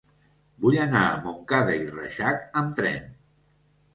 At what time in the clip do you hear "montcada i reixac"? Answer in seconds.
1.25-2.41